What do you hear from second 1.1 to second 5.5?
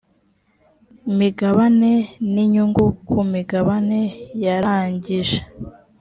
migabane n inyungu ku migabane yarangije